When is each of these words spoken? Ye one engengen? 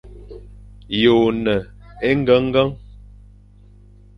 Ye 0.99 1.09
one 1.17 1.49
engengen? 2.09 2.69